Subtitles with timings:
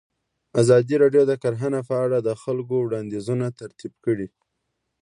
[0.61, 4.27] ازادي راډیو د کرهنه په اړه د خلکو وړاندیزونه ترتیب کړي.